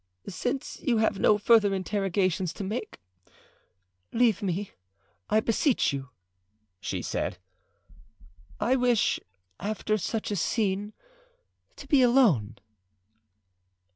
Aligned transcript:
"Since 0.29 0.79
you 0.81 0.97
have 0.97 1.19
no 1.19 1.37
further 1.37 1.75
interrogations 1.75 2.53
to 2.53 2.63
make, 2.63 2.99
leave 4.11 4.41
me, 4.41 4.71
I 5.29 5.39
beseech 5.41 5.93
you," 5.93 6.09
she 6.79 7.03
said. 7.03 7.37
"I 8.59 8.77
wish, 8.77 9.19
after 9.59 9.99
such 9.99 10.31
a 10.31 10.35
scene, 10.35 10.93
to 11.75 11.85
be 11.87 12.01
alone." 12.01 12.55